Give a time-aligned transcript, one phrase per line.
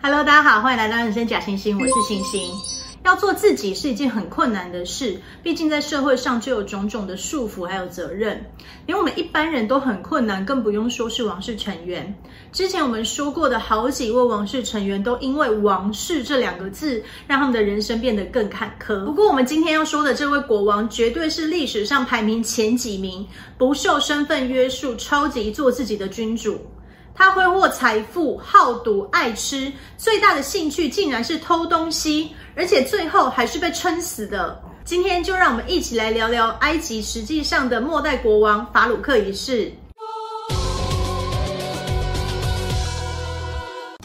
[0.00, 2.52] Hello，大家好，欢迎来到人生假星星，我是星星。
[3.04, 8.40] 要做自己是一件很困难的事，毕竟在社会上就有种种的束缚，还有责任，
[8.86, 12.14] 连我们一般人都很困难，更不用说是王室成员。
[12.52, 19.04] 之前我们说过的好几位王室成员，都因为“王室”这两个字，让他们的人生变得更坎坷。
[19.06, 23.26] 不过，我们今天要说的这位国王，绝对是历史上排名前几名，
[23.56, 26.60] 不受身份约束，超级做自己的君主。
[27.18, 34.56] 他挥霍财富，好赌，爱吃，最大的兴趣竟然是偷东西，而且最后还是被撑死的。
[34.84, 39.72] 今天就让我们一起来聊聊埃及实际上的末代国王法鲁克一世。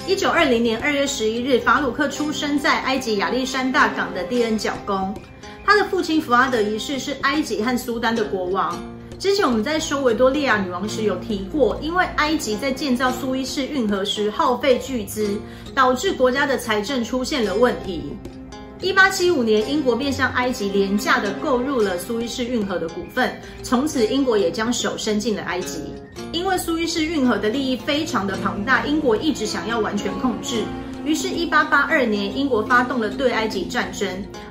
[0.08, 5.14] 一九二零年二月十一日，法鲁克出生在埃及亚历山大港的蒂恩角宫。
[5.64, 8.76] 他的父亲福阿德一世是埃及和苏丹的国王。
[9.24, 15.40] 之前我们在说维多利亚女王时有提过，因为埃及在建造苏伊士运河时耗费巨资，
[15.74, 18.18] 导致国家的财政出现了问题。
[18.82, 25.84] 一八七五年，英国便向埃及廉价的购入了苏伊士运河的股份，从此英国也将手伸进了埃及。
[26.34, 30.66] 因为苏伊士运河的利益非常的庞大，英国一直想要完全控制。
[31.06, 34.06] 于是，一八八二年，英国发动了对埃及战争，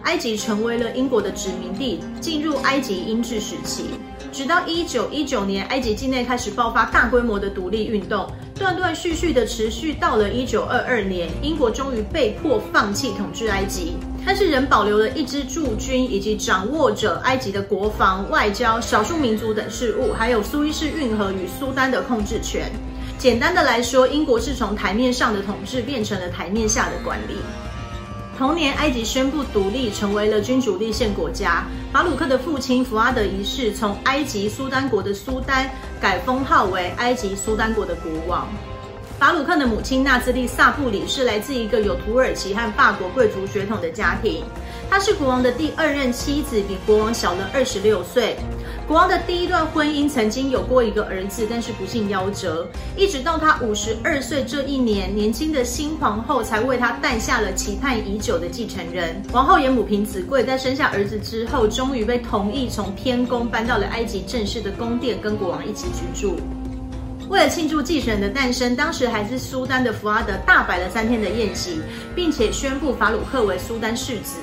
[0.05, 3.85] 埃及成为了英国的殖民地，进入埃及英治时期。
[4.33, 13.93] 直到一九一九年，埃及境内开始爆发大规模的独立运动，断断续续的持续到了一九二二年，英国终于被迫放弃统治埃及，
[14.25, 22.73] 但是仍保留了一支驻军，以及掌握着埃及的国防、外交、少数民族等事务，还有苏伊士运河与苏丹的控制权。
[23.19, 27.35] 简单的来说，英国是从台面上的统治变成了台面下的管理。
[28.39, 31.65] 同年，埃及宣布独立，成为了君主立宪国家。
[31.93, 38.49] 法鲁克的父亲福阿德一世从埃及苏丹国的苏丹改封号为埃及苏丹国的国王。
[39.19, 44.43] 法鲁克的母亲纳兹利萨布里是来自一个有土耳其和法国贵族血统的家庭。
[44.91, 48.37] 她是国王的第二任妻子，比国王小了二十六岁。
[48.93, 52.69] 国王的第一段婚姻曾经有过一个儿子，但是不幸夭折。
[52.95, 59.23] 一直到他五十二岁这一年，年轻的新皇后才为他诞下了期盼已久的继承人。
[59.33, 66.37] 王后也母凭子贵，在生下儿子之后，终于被同意从天宫搬到了埃及正式的宫殿，跟国王一起居住。
[67.31, 71.81] 为了庆祝继承人的诞生，当时还是苏丹的福阿德大摆了三天的宴席，
[72.15, 74.37] 并且宣布法鲁克为苏丹世子。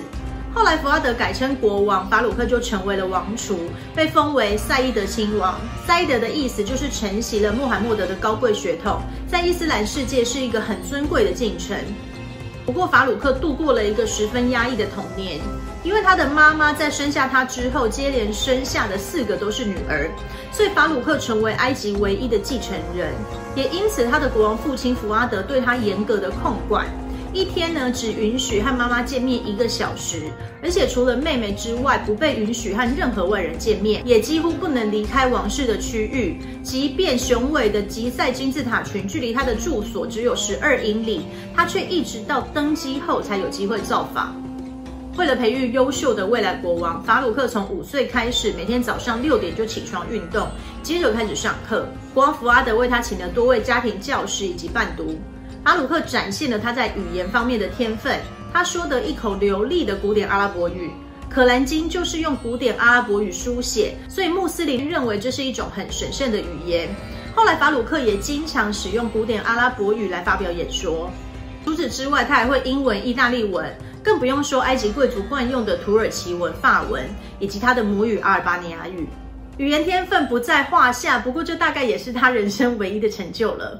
[0.53, 3.59] 后来，福阿德改称国王，法鲁克就成为了王储，
[3.95, 5.59] 被封为赛义德亲王。
[5.85, 11.77] 赛义德的意思就是承袭了穆罕默德的高贵血统，在伊斯兰世界是一个很尊贵的进程。
[12.65, 15.39] 不过，法鲁克度过了一个十分压抑的童年，
[15.83, 20.09] 因为他的妈妈在生下他之后，接连生下的四个都是女儿，
[20.51, 23.13] 所以法鲁克成为埃及唯一的继承人，
[23.55, 26.85] 也因此他的国王父亲福阿德对他严格的控管。
[27.31, 30.23] 一天呢，只允许和妈妈见面一个小时，
[30.63, 36.37] 而且除了妹妹之外，不被允许和任何外人见面，也几乎不能离开王室的区域。
[36.63, 41.21] 即便雄伟的吉赛金字塔群距离他的住所只有十二英里，
[41.55, 44.35] 他却一直到登基后才有机会造访。
[45.15, 50.47] 为了培育优秀的未来国王，法鲁克从五岁开始，每天早上六点就起床运动，
[50.81, 51.85] 接着开始上课。
[52.11, 55.19] 国王福阿德为他请了多位家庭教师以及伴读。
[55.63, 58.19] 法鲁克展现了他在语言方面的天分，
[58.51, 60.87] 他说得一口流利的古典阿拉伯语，
[61.29, 66.89] 《可兰经》就是用古典阿拉伯语书写，所以穆斯林认为这是一种很神圣的语言。
[67.35, 71.09] 后来，法鲁克也经常使用古典阿拉伯语来发表演说。
[71.63, 73.71] 除此之外，他还会英文、意大利文，
[74.03, 79.07] 更不用说埃及贵族惯用的土耳其文、法文，以及他的母语阿尔巴尼亚语。
[79.57, 83.79] 语言天分不在话下，不过这大概也是他人生唯一的成就了。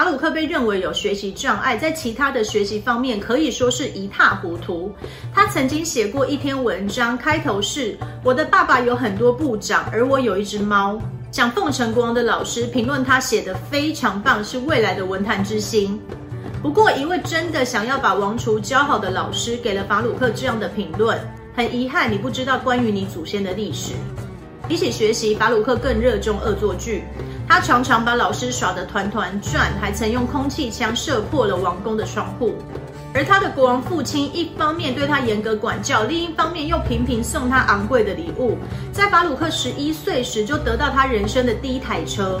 [0.00, 4.90] 法鲁克被认为有学习障碍，在其他的学习方面可以说是一塌糊涂。
[5.30, 10.98] 他曾经写过一篇文章，开头是“我的爸爸有很多部长，而我有一只猫”。
[11.30, 16.00] 讲奉承国王的老师评论他写的非常棒，是未来的文坛之星。
[16.62, 21.20] 不过，一位真的想要把王储教好的老师给了法鲁克这样的评论：
[21.54, 23.92] 很遗憾，你不知道关于你祖先的历史。
[24.66, 27.04] 比起学习，法鲁克更热衷恶作剧。
[27.50, 32.54] 他常常把老师耍得团团转，还曾用空气枪射破了王宫的窗户。
[33.12, 38.56] 而他的国王父亲一方面对他严格管教，另一方面又频频送他昂贵的礼物。
[38.92, 42.40] 在法鲁克十一岁时，就得到他人生的第一台车。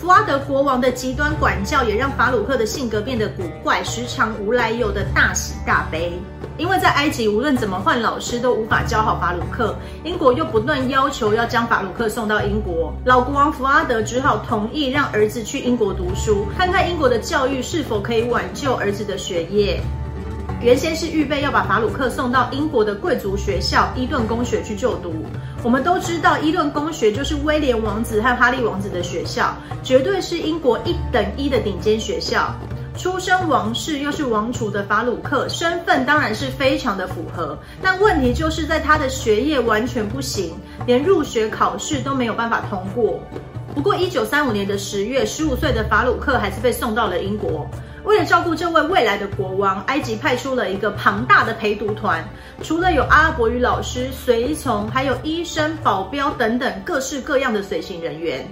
[0.00, 6.12] 福阿德国王的极端管教也让法鲁克的性格变得古怪，时常无来由的大喜大悲。
[6.56, 9.74] 因为在埃及，无论怎么换老师都无法教好法鲁克，
[10.04, 19.80] 英国又不断要求要将法鲁克送到英国，老国王福阿德只好同意让儿子去英国读书，看看英国的教育是否可以挽救儿子的学业。
[20.60, 25.14] 原先是预备要把法鲁克送到英国的贵族学校伊顿公学去就读。
[25.62, 32.52] 我们都知道，伊顿公学就是威廉王子和哈利王子的学校，绝对是英国一等一的顶尖学校。
[32.96, 37.56] 出身王室又是王储的法鲁克，身份当然是非常的符合。
[37.80, 43.20] 但问题就是在他的学业完全不行，连入学考试都没有办法通过。
[43.76, 47.70] 不过，一九三五年的十月，十五岁的法鲁克还是被送到了英国。
[48.04, 52.26] 为了照顾这位未来的国王，埃及派出了一个庞大的陪读团，
[52.62, 58.46] 除了有阿拉伯语老师、随从，还有医生、保镖等等各式各样的随行人员。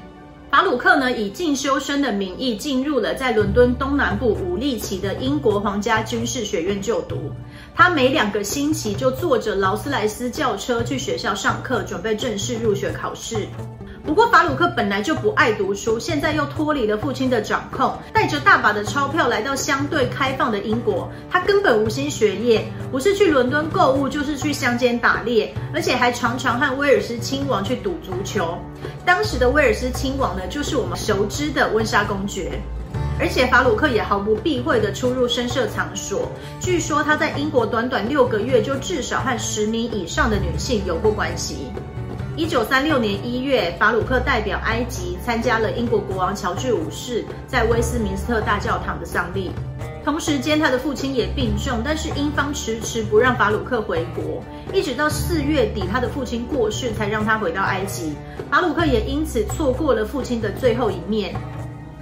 [0.49, 7.31] 法鲁克呢，以进修生的名义进入了在伦敦东南部武力奇的英国皇家军事学院就读。
[7.75, 13.47] 他每两个星期就坐着劳斯莱斯轿车去学校上课，准备正式入学考试。
[14.06, 28.56] 不过法鲁克本来就不爱读书，现在又脱离了父亲的掌控，带着大把的钞票来到相对开放的英国，他根本无心学业，不是去伦敦购物，就是去乡间打猎，而且还常常和威尔斯亲王去赌足球。
[29.05, 32.52] 当时的威尔斯亲王呢，就是我们熟知的温莎公爵。
[33.19, 36.31] 而且法鲁克也毫不避讳地出入声色场所，
[36.61, 41.56] 据说他在英国短短六个月就至少和十名以上的女性有过关系。
[42.38, 49.50] 一九三六年一月，法鲁克代表埃及参加了英国国王乔治五世在威斯敏斯特大教堂的丧礼。
[50.05, 58.12] 同时间，他的父亲也病重，但是英方迟迟不让法鲁克回国，一直到四月底，他的父亲过世才让他回到埃及。
[58.50, 61.35] 法鲁克也因此错过了父亲的最后一面。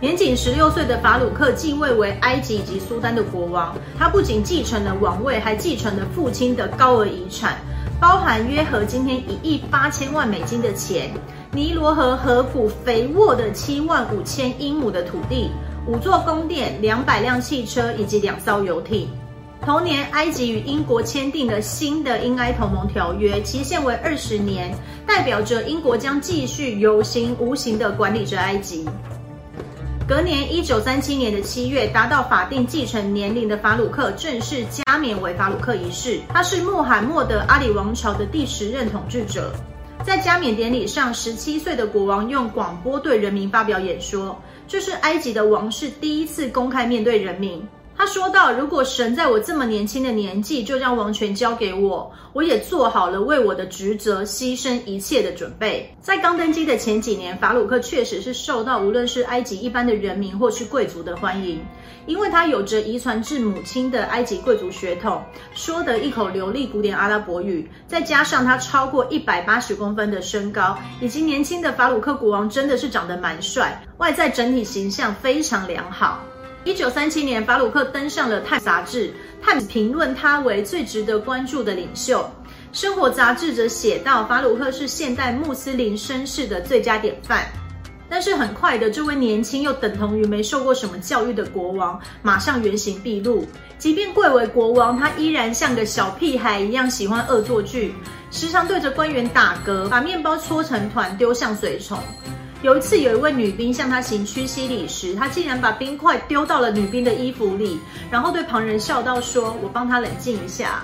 [0.00, 7.56] 年仅十六岁的法鲁克继位为埃及以及苏丹的国王，他不仅继承了王位，还继承了父亲的高额遗产。
[8.04, 11.10] 包含约合今天一亿八千万美金的钱，
[11.52, 15.50] 尼罗河河谷肥沃的七万五千英亩的土地，
[15.86, 19.08] 五座宫殿，两百辆汽车以及两艘游艇。
[19.62, 24.70] 同年，埃及与英国签订了新的英埃同盟条约，期限为二十年，
[25.06, 28.86] 代表着英国将继续有形无形地管理着埃及。
[30.06, 36.20] 隔年，一九三七年的七月，达到法定继承年龄的法鲁克正式加冕为法鲁克一世。
[36.28, 39.50] 他是穆罕默德阿里王朝的第十任统治者。
[40.04, 47.66] 在加冕典礼上，十七岁的国王用广播对人民发表演说，这是埃及的王室第一次公开面对人民。
[48.04, 61.64] 他说到：“如果神在我这么年轻的年纪就将王权交给我，我也做好了为我的职责牺牲一切的准备。”在刚登基的前几年，法鲁克确实是受到无论是埃及一般的人民或是贵族的欢迎，
[62.04, 65.22] 因为他有着遗传至母亲的埃及贵族血统，
[65.54, 76.22] 说得一口流利古典阿拉伯语，再加上他超过一百八十公分的身高，以及年轻的法鲁克国王真的是长得蛮帅，外在整体形象非常良好。
[76.64, 79.08] 一九三七年，法鲁克登上了《泰》杂志，
[79.42, 82.26] 《泰》评论他为最值得关注的领袖。
[82.72, 87.46] 生活杂志则写道，法鲁克是现代穆斯林绅士的最佳典范。
[88.08, 93.46] 但是很快的，这位年轻又等同于没受过什么教育的国王，马上原形毕露。
[93.76, 97.94] 即便贵为国王，他依然像个小屁孩一样喜欢恶作剧，
[98.30, 101.98] 时常对着官员打嗝，把面包搓成团丢向随从。
[102.64, 107.78] 有一次，有一位女兵向他行屈膝礼时，他竟然把冰块丢到了女兵的衣服里，
[108.10, 110.82] 然后对旁人笑道说：“我帮他冷静一下。”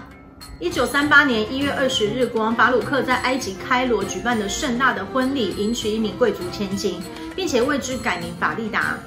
[0.60, 7.00] 一九三八年一月二十日，国王法鲁克在埃及开罗举办的盛大的婚礼，迎娶一名贵族千金，
[7.34, 8.98] 并且为之改名法利达。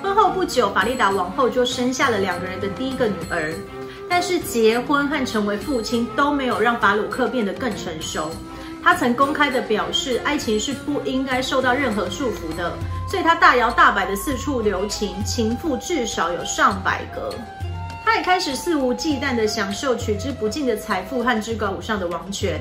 [0.00, 3.52] 婚后不久，法利达王后就生下了两个人的第一个女儿。
[4.08, 8.30] 但是结婚和成为父亲都没有让法鲁克变得更成熟。
[8.82, 12.72] 他曾公开的表示，爱情是不应该受到任何束缚的，
[13.08, 17.34] 所以他大摇大摆的四处留情，情妇至少有上百个。
[18.04, 22.60] 他也开始肆无忌惮的享受取之不尽的财富和至高无上的王权。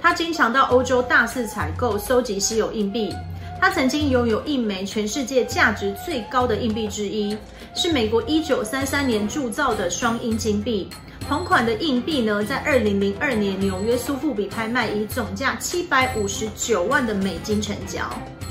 [0.00, 3.14] 他经常到欧洲大肆采购，搜集稀有硬币。
[3.60, 7.36] 他曾经拥有一枚全世界价值最高的硬币之一，
[7.74, 10.88] 是美国一九三三年铸造的双英金币。
[11.30, 18.00] 同款的硬币呢，在二零零二年纽约苏富比拍卖以总价七百五十九万的美金成交。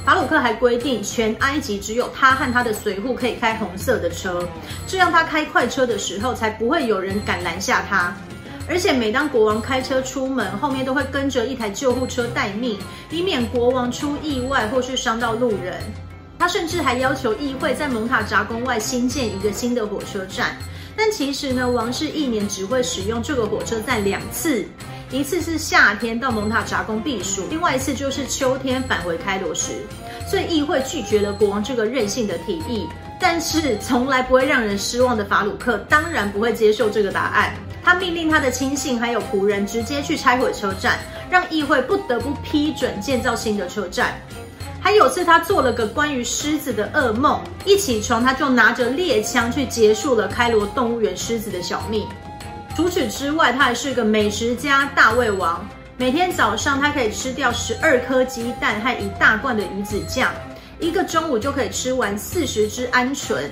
[0.05, 4.47] 法鲁克还规定，全埃及只有他和他的随扈可以开红色的车，
[4.87, 8.15] 这样他开快车的时候才不会有人敢拦下他。
[8.65, 12.79] 而且每当国王开车出门，后面都会跟着一台救护车待命，
[13.11, 15.73] 以免国王出意外或是伤到路人。
[16.39, 20.55] 他甚至还要求议会，在蒙塔扎宫外新建一个新的火车站。
[21.01, 24.65] 但其实呢，王室一年只会使用这个火车站两次，
[25.09, 29.85] 一次是夏天到蒙塔扎宫避暑，另外一次就是秋天返回开罗时。
[30.27, 32.85] 所以议会拒绝了国王这个任性的提议。
[33.17, 37.53] 但是从来不会让人失望的法鲁克当然不会接受这个答案。
[37.81, 44.19] 他命令他的亲信还有仆人直接去拆毁车站，让议会不得不批准建造新的车站。
[44.89, 52.07] 还有次他做了个关于狮子的噩梦，一起床他就拿着猎枪去结束了开罗动物园狮子的小命。
[52.75, 55.63] 除此之外，他还是个美食家大胃王，
[55.95, 60.33] 每天早上他可以吃掉十二颗鸡蛋和一大罐的鱼子酱，
[60.79, 63.43] 一个中午就可以吃完四十只鹌鹑。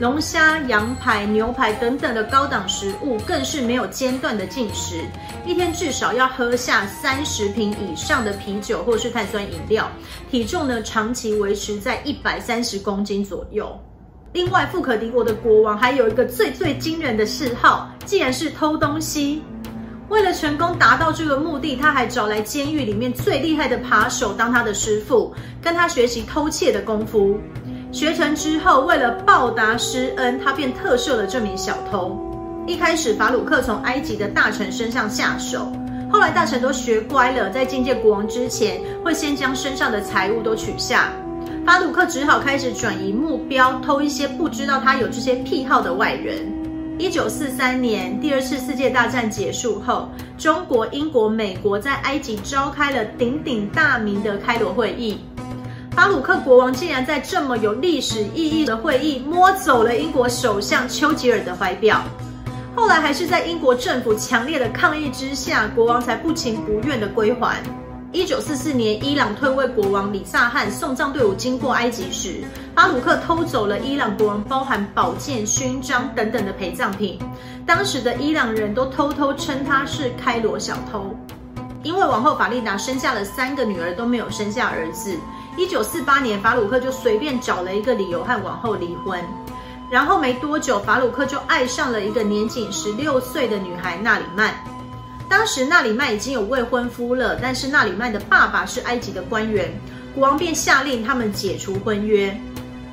[0.00, 5.04] 龙虾、羊排、牛排等等的高档食物，更是没有间断的进食，
[5.46, 9.88] 一天至少要喝下三十瓶以上的啤酒或是碳酸饮料，
[10.28, 13.78] 体重呢长期维持在一百三十公斤左右。
[14.32, 19.40] 另外，富可敌国的国王还有一个最最惊人的嗜好，竟然是偷东西。
[20.08, 27.38] 为了成功达到这个目的，他还找来监狱里面最厉害的扒手当他的师傅，跟他学习偷窃的功夫。
[27.92, 32.20] 学成之后，为了报答师恩，他便特赦了这名小偷。
[32.66, 35.72] 一开始，法鲁克从埃及的大臣身上下手，
[36.10, 41.12] 后来大臣都学乖了，在觐见国王之前，会先将身上的财物都取下。
[41.64, 46.52] 法鲁克只好开始转移目标，偷一些不知道他有这些癖好的外人。
[46.98, 55.18] 一九四三年，第二次世界大战结束后，中国、英国、美国在埃及召开了鼎鼎大名的开罗会议。
[55.92, 62.02] 法鲁克国王竟然在这么有历史意义的会议摸走了英国首相丘吉尔的怀表，
[62.76, 67.62] 后来还是在英国政府强烈的抗议之下，国王才不情不愿的归还。
[68.12, 77.18] 一九四四年，伊朗退位国王里萨汗送葬队伍经过埃及时，法鲁克偷走了伊朗国王包含宝剑、勋章等等的陪葬品，
[77.66, 81.16] 当时的伊朗人都偷偷称他是开罗小偷。
[81.82, 85.16] 因为王后法丽达生下了三个女儿都没有生下儿子。
[85.56, 89.18] 一九四八年，法鲁克就随便找了一个理由和王后离婚，
[89.90, 94.54] 然后没多久，法鲁克就爱上了一个年仅十六岁的女孩纳里曼。
[95.28, 99.72] 当时纳里曼已经有未婚夫了，但是纳里曼的爸爸是埃及的官员，
[100.14, 102.36] 国王便下令他们解除婚约。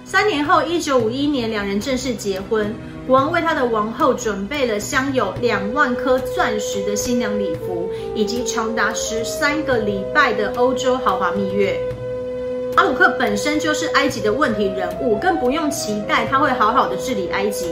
[0.06, 2.74] 三年后，一九五一年，两人正式结婚。
[3.06, 11.78] 国王为他的王后准备了镶有两万颗钻石的新娘礼服，以及长达十三个礼拜的欧洲豪华蜜月。
[12.84, 17.68] 法鲁克本身就是埃及的问题人物，更不用期待他会好好的治理埃及。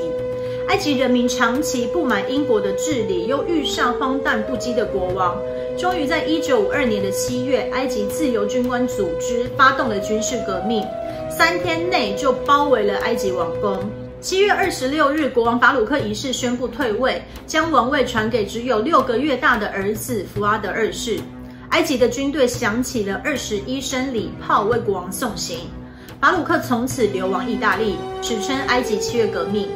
[0.70, 5.36] 埃及人民长期不满英国的治理，又遇上荒诞不羁的国王，
[5.77, 10.88] 终于在一九五二年的七月，埃及自由军官组织发动了军事革命，
[11.30, 13.77] 三天内就包围了埃及王宫。
[14.22, 21.20] 七月二十六日，国王法鲁克一世宣布退位，将王位传给只有六个月大的儿子福阿德二世。
[21.72, 25.60] 埃及的军队响起了二十一声礼炮，为国王送行。
[26.20, 29.70] 法鲁克从此流亡意大利，史称埃及七月革命。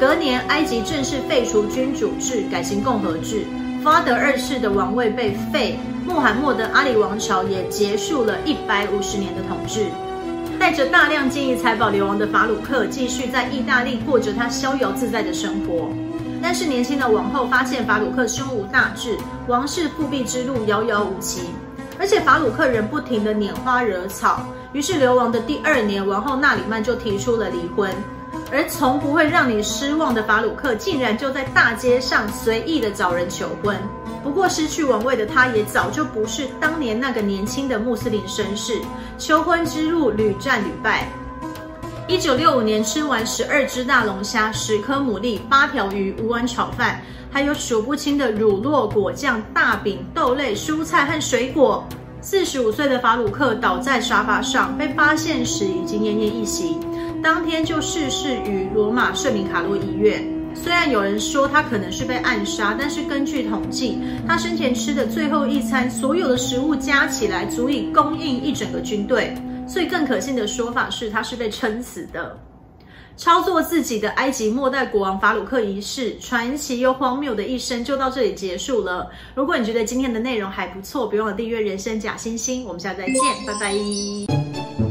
[0.00, 3.44] 隔年，埃及正式废除君主制，改行共和制。
[3.82, 9.86] 福阿德二世的王位被废，穆罕默德阿里王朝也结束了一百五十年的统治。
[10.58, 15.90] 带着大量金银财宝流亡的法鲁克，继续在意大利过着他逍遥自在的生活。
[16.46, 21.50] 但是年轻的王后发现法鲁克胸无大志，王室复辟之路遥遥无期，
[21.98, 24.46] 而且法鲁克仍不停的拈花惹草。
[24.72, 27.92] 于是流亡的第二年，王后纳里曼就提出了离婚。
[28.52, 33.76] 而从不会让你失望的法鲁克，竟然就在大街上随意的找人求婚。
[34.22, 38.80] 不过失去王位的他，也早就不是当年那个年轻的穆斯林绅士，
[39.18, 41.08] 求婚之路屡战屡败。
[42.08, 47.00] 一九六五年，吃完十二只大龙虾、十颗牡蛎、八条鱼、五碗炒饭，
[47.32, 51.84] 还有数不清的乳酪、果酱、大饼、豆类、蔬菜和水果。
[52.20, 56.78] 四十五岁的法鲁克倒在沙发上，被发现时已经奄奄一息，
[57.20, 60.24] 当天就逝世于罗马圣米卡洛医院。
[60.54, 63.98] 虽然有人说他可能是被暗杀，但是根据统计，
[64.28, 69.34] 他生前吃的最后一餐，所有的食物加起来足以供应一整个军队。
[69.66, 72.38] 所以更可信的说法是，他是被撑死的。
[73.16, 79.10] 操作自己的埃及末代国王法鲁克一世，传奇又荒谬的一生就到这里结束了。
[79.34, 82.64] 如果你觉得今天的内容还不错，别忘了订阅人生假星星。
[82.64, 84.85] 我们下次再见，拜拜。